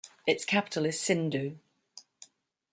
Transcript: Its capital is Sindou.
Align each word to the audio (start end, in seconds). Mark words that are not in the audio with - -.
Its 0.25 0.45
capital 0.45 0.87
is 0.87 0.97
Sindou. 0.97 1.59